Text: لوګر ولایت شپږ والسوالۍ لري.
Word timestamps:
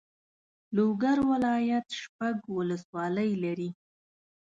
لوګر 0.75 1.17
ولایت 1.31 1.87
شپږ 2.01 2.37
والسوالۍ 2.57 3.31
لري. 3.43 3.69